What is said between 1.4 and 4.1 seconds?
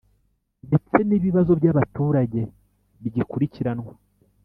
by’abaturage bigikurikiranwa